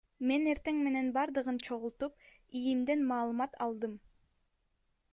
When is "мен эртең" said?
0.29-0.79